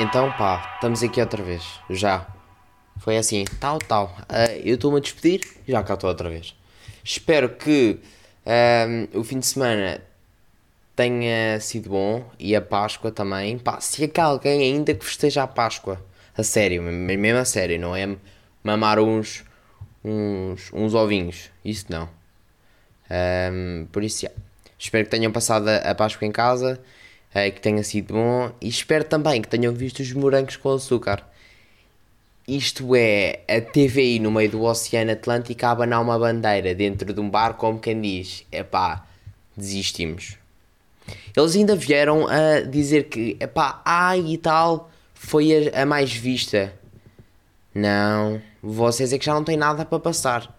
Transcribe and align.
Então 0.00 0.30
pá, 0.30 0.74
estamos 0.76 1.02
aqui 1.02 1.20
outra 1.20 1.42
vez, 1.42 1.80
já. 1.90 2.24
Foi 2.98 3.18
assim, 3.18 3.44
tal, 3.58 3.80
tal. 3.80 4.16
Uh, 4.30 4.62
eu 4.64 4.76
estou-me 4.76 4.98
a 4.98 5.00
despedir, 5.00 5.40
já 5.66 5.82
cá 5.82 5.94
estou 5.94 6.08
outra 6.08 6.30
vez. 6.30 6.54
Espero 7.02 7.48
que 7.48 7.98
o 9.12 9.24
fim 9.24 9.40
de 9.40 9.46
semana 9.46 10.00
tenha 10.94 11.58
sido 11.58 11.90
bom 11.90 12.24
e 12.38 12.54
a 12.54 12.62
Páscoa 12.62 13.10
também. 13.10 13.58
Pá, 13.58 13.80
se 13.80 14.08
há 14.16 14.22
alguém 14.22 14.62
ainda 14.62 14.94
que 14.94 15.04
festeja 15.04 15.42
a 15.42 15.48
Páscoa, 15.48 16.00
a 16.36 16.44
sério, 16.44 16.80
mesmo 16.80 17.38
a 17.40 17.44
sério, 17.44 17.80
não 17.80 17.96
é 17.96 18.16
mamar 18.62 19.00
uns, 19.00 19.44
uns, 20.04 20.70
uns 20.72 20.94
ovinhos, 20.94 21.50
isso 21.64 21.86
não. 21.88 22.08
Um, 23.10 23.88
por 23.90 24.04
isso, 24.04 24.22
já. 24.22 24.30
espero 24.78 25.04
que 25.04 25.10
tenham 25.10 25.32
passado 25.32 25.66
a 25.68 25.92
Páscoa 25.92 26.24
em 26.24 26.30
casa 26.30 26.80
é, 27.34 27.50
que 27.50 27.60
tenha 27.60 27.82
sido 27.82 28.14
bom 28.14 28.50
e 28.60 28.68
espero 28.68 29.04
também 29.04 29.42
que 29.42 29.48
tenham 29.48 29.72
visto 29.72 30.00
os 30.00 30.12
morangos 30.12 30.56
com 30.56 30.70
açúcar. 30.72 31.24
Isto 32.46 32.96
é 32.96 33.40
a 33.46 33.60
TVI 33.60 34.18
no 34.18 34.30
meio 34.30 34.50
do 34.50 34.62
Oceano 34.62 35.12
Atlântico 35.12 35.66
a 35.66 35.70
abanar 35.70 36.00
uma 36.00 36.18
bandeira 36.18 36.74
dentro 36.74 37.12
de 37.12 37.20
um 37.20 37.28
bar, 37.28 37.54
como 37.54 37.78
quem 37.78 38.00
diz: 38.00 38.46
epá, 38.50 39.06
desistimos. 39.54 40.38
Eles 41.36 41.54
ainda 41.54 41.76
vieram 41.76 42.26
a 42.26 42.60
dizer 42.60 43.04
que, 43.04 43.36
epá, 43.38 43.82
ai 43.84 44.20
e 44.20 44.38
tal, 44.38 44.90
foi 45.12 45.68
a, 45.68 45.82
a 45.82 45.86
mais 45.86 46.12
vista. 46.12 46.72
Não, 47.74 48.40
vocês 48.62 49.12
é 49.12 49.18
que 49.18 49.26
já 49.26 49.34
não 49.34 49.44
têm 49.44 49.56
nada 49.56 49.84
para 49.84 49.98
passar. 49.98 50.58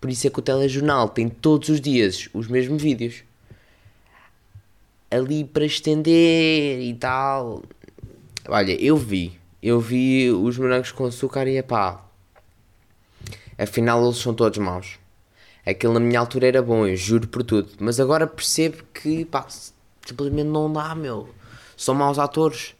Por 0.00 0.10
isso 0.10 0.26
é 0.26 0.30
que 0.30 0.38
o 0.38 0.42
telejornal 0.42 1.08
tem 1.08 1.28
todos 1.28 1.68
os 1.68 1.80
dias 1.80 2.28
os 2.34 2.48
mesmos 2.48 2.82
vídeos 2.82 3.22
ali 5.10 5.44
para 5.44 5.64
estender 5.64 6.80
e 6.80 6.94
tal. 6.94 7.62
Olha, 8.48 8.72
eu 8.82 8.96
vi, 8.96 9.38
eu 9.62 9.80
vi 9.80 10.30
os 10.30 10.58
morangos 10.58 10.92
com 10.92 11.04
açúcar 11.04 11.46
e 11.48 11.62
pá, 11.62 12.04
afinal 13.58 14.04
eles 14.04 14.18
são 14.18 14.34
todos 14.34 14.58
maus. 14.58 14.98
Aquilo 15.66 15.92
na 15.94 16.00
minha 16.00 16.20
altura 16.20 16.48
era 16.48 16.62
bom, 16.62 16.86
eu 16.86 16.96
juro 16.96 17.28
por 17.28 17.42
tudo, 17.42 17.70
mas 17.78 18.00
agora 18.00 18.26
percebo 18.26 18.82
que 18.94 19.24
pá, 19.26 19.46
simplesmente 20.06 20.48
não 20.48 20.72
dá, 20.72 20.94
meu. 20.94 21.28
São 21.76 21.94
maus 21.94 22.18
atores. 22.18 22.74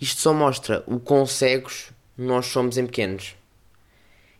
Isto 0.00 0.20
só 0.20 0.34
mostra 0.34 0.82
o 0.86 0.98
quão 0.98 1.24
cegos 1.24 1.92
nós 2.18 2.46
somos 2.46 2.76
em 2.76 2.86
pequenos. 2.86 3.36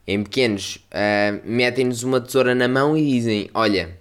Em 0.07 0.25
pequenos, 0.25 0.77
uh, 0.77 1.41
metem-nos 1.45 2.03
uma 2.03 2.21
tesoura 2.21 2.55
na 2.55 2.67
mão 2.67 2.97
e 2.97 3.09
dizem: 3.09 3.49
Olha, 3.55 3.97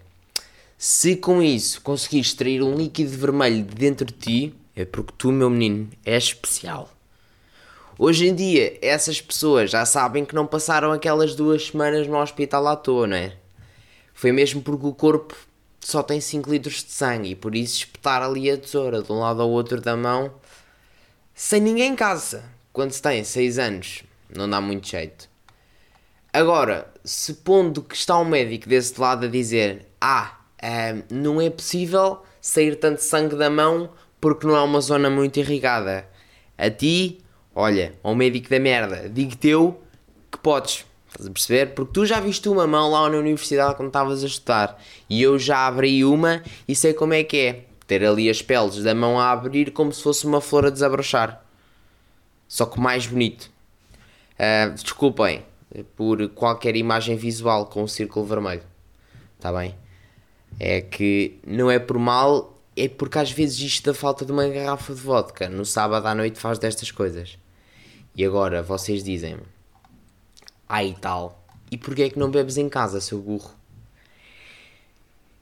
se 0.83 1.15
com 1.15 1.43
isso 1.43 1.79
conseguires 1.81 2.29
extrair 2.29 2.63
um 2.63 2.73
líquido 2.73 3.15
vermelho 3.15 3.63
de 3.63 3.75
dentro 3.75 4.03
de 4.03 4.13
ti, 4.13 4.55
é 4.75 4.83
porque 4.83 5.13
tu, 5.15 5.31
meu 5.31 5.47
menino, 5.47 5.87
és 6.03 6.23
especial. 6.23 6.89
Hoje 7.99 8.27
em 8.27 8.33
dia, 8.33 8.79
essas 8.81 9.21
pessoas 9.21 9.69
já 9.69 9.85
sabem 9.85 10.25
que 10.25 10.33
não 10.33 10.47
passaram 10.47 10.91
aquelas 10.91 11.35
duas 11.35 11.67
semanas 11.67 12.07
no 12.07 12.17
hospital 12.17 12.67
à 12.67 12.75
toa, 12.75 13.05
não 13.05 13.15
é? 13.15 13.37
Foi 14.11 14.31
mesmo 14.31 14.63
porque 14.63 14.87
o 14.87 14.91
corpo 14.91 15.35
só 15.79 16.01
tem 16.01 16.19
5 16.19 16.49
litros 16.49 16.83
de 16.83 16.91
sangue 16.91 17.29
e 17.29 17.35
por 17.35 17.55
isso 17.55 17.77
espetar 17.77 18.23
ali 18.23 18.49
a 18.49 18.57
tesoura 18.57 19.03
de 19.03 19.11
um 19.11 19.19
lado 19.19 19.39
ao 19.39 19.51
outro 19.51 19.79
da 19.79 19.95
mão 19.95 20.33
sem 21.35 21.61
ninguém 21.61 21.91
em 21.91 21.95
casa, 21.95 22.43
quando 22.73 22.91
se 22.91 23.03
tem 23.03 23.23
6 23.23 23.59
anos, 23.59 24.03
não 24.35 24.49
dá 24.49 24.59
muito 24.59 24.87
jeito. 24.87 25.29
Agora, 26.33 26.91
supondo 27.05 27.83
que 27.83 27.95
está 27.95 28.17
um 28.17 28.25
médico 28.25 28.67
desse 28.67 28.99
lado 28.99 29.27
a 29.27 29.29
dizer: 29.29 29.85
Ah, 30.01 30.40
não 31.09 31.41
é 31.41 31.49
possível 31.49 32.21
sair 32.39 32.75
tanto 32.75 33.01
sangue 33.01 33.35
da 33.35 33.49
mão 33.49 33.89
porque 34.19 34.45
não 34.45 34.55
é 34.55 34.61
uma 34.61 34.81
zona 34.81 35.09
muito 35.09 35.39
irrigada. 35.39 36.07
A 36.57 36.69
ti, 36.69 37.19
olha, 37.55 37.93
ao 38.03 38.13
médico 38.13 38.49
da 38.49 38.59
merda, 38.59 39.09
digo-te 39.09 39.49
eu 39.49 39.81
que 40.31 40.37
podes. 40.37 40.85
Estás 41.09 41.27
a 41.27 41.31
perceber? 41.31 41.73
Porque 41.73 41.91
tu 41.93 42.05
já 42.05 42.19
viste 42.19 42.47
uma 42.47 42.65
mão 42.65 42.91
lá 42.91 43.09
na 43.09 43.17
universidade 43.17 43.75
quando 43.75 43.87
estavas 43.87 44.23
a 44.23 44.27
estudar 44.27 44.81
e 45.09 45.21
eu 45.21 45.37
já 45.37 45.67
abri 45.67 46.05
uma 46.05 46.41
e 46.67 46.75
sei 46.75 46.93
como 46.93 47.13
é 47.13 47.23
que 47.23 47.37
é. 47.37 47.65
Ter 47.85 48.05
ali 48.05 48.29
as 48.29 48.41
peles 48.41 48.81
da 48.81 48.95
mão 48.95 49.19
a 49.19 49.31
abrir 49.31 49.71
como 49.71 49.91
se 49.91 50.01
fosse 50.01 50.25
uma 50.25 50.39
flor 50.39 50.65
a 50.67 50.69
desabrochar. 50.69 51.43
Só 52.47 52.65
que 52.65 52.79
mais 52.79 53.05
bonito. 53.05 53.51
Uh, 54.39 54.73
desculpem 54.73 55.43
por 55.95 56.29
qualquer 56.29 56.75
imagem 56.75 57.17
visual 57.17 57.65
com 57.65 57.83
um 57.83 57.87
círculo 57.87 58.25
vermelho. 58.25 58.63
Está 59.37 59.51
bem? 59.51 59.75
É 60.59 60.81
que 60.81 61.39
não 61.45 61.69
é 61.69 61.79
por 61.79 61.97
mal, 61.97 62.61
é 62.75 62.87
porque 62.87 63.19
às 63.19 63.31
vezes 63.31 63.59
isto 63.59 63.85
da 63.85 63.93
falta 63.93 64.25
de 64.25 64.31
uma 64.31 64.47
garrafa 64.47 64.93
de 64.93 65.01
vodka 65.01 65.49
no 65.49 65.65
sábado 65.65 66.05
à 66.07 66.15
noite 66.15 66.39
faz 66.39 66.59
destas 66.59 66.91
coisas. 66.91 67.37
E 68.15 68.25
agora 68.25 68.61
vocês 68.61 69.03
dizem-me, 69.03 69.43
ai 70.67 70.95
tal, 70.99 71.45
e 71.71 71.77
porquê 71.77 72.03
é 72.03 72.09
que 72.09 72.19
não 72.19 72.29
bebes 72.29 72.57
em 72.57 72.67
casa, 72.67 72.99
seu 72.99 73.19
burro? 73.19 73.51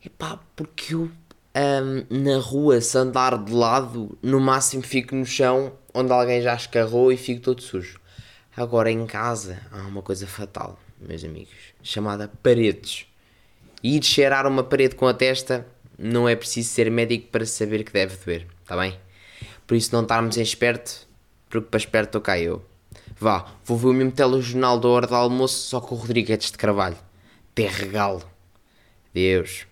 Epá, 0.04 0.40
porque 0.56 0.94
eu 0.94 1.12
um, 1.56 2.24
na 2.24 2.38
rua, 2.38 2.80
se 2.80 2.98
andar 2.98 3.38
de 3.38 3.52
lado, 3.52 4.18
no 4.22 4.40
máximo 4.40 4.84
fico 4.84 5.16
no 5.16 5.26
chão 5.26 5.74
onde 5.94 6.12
alguém 6.12 6.42
já 6.42 6.54
escarrou 6.54 7.12
e 7.12 7.18
fico 7.18 7.42
todo 7.42 7.62
sujo. 7.62 8.00
Agora 8.56 8.92
em 8.92 9.06
casa 9.06 9.62
há 9.72 9.82
uma 9.88 10.02
coisa 10.02 10.28
fatal, 10.28 10.80
meus 11.00 11.24
amigos, 11.24 11.74
chamada 11.82 12.32
paredes. 12.42 13.09
E 13.84 13.98
ir 13.98 14.04
cheirar 14.04 14.46
uma 14.46 14.64
parede 14.64 14.96
com 14.96 15.08
a 15.08 15.14
testa 15.14 15.66
não 15.98 16.28
é 16.28 16.36
preciso 16.36 16.70
ser 16.70 16.90
médico 16.90 17.28
para 17.28 17.46
saber 17.46 17.84
que 17.84 17.92
deve 17.92 18.16
doer, 18.18 18.48
está 18.62 18.78
bem? 18.78 18.98
Por 19.68 19.76
isso 19.76 19.94
não 19.94 20.02
estarmos 20.02 20.38
em 20.38 20.42
esperto, 20.42 21.08
porque 21.50 21.68
para 21.70 21.78
esperto 21.78 22.08
estou 22.08 22.22
cá 22.22 22.40
eu. 22.40 22.64
Vá, 23.20 23.46
vou 23.66 23.78
ver 23.78 23.88
o 23.88 23.94
mesmo 23.94 24.12
telejornal 24.12 24.80
da 24.80 24.88
hora 24.88 25.08
do 25.08 25.16
almoço 25.16 25.68
só 25.68 25.82
com 25.82 25.96
o 25.96 25.98
Rodrigues 25.98 26.52
de 26.52 26.58
Carvalho. 26.58 26.98
Até 27.52 27.68
regalo. 27.68 28.24
Deus. 29.14 29.66